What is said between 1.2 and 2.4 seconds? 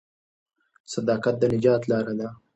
د نجات لار ده.